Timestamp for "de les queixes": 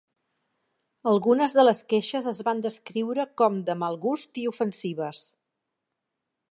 1.57-2.31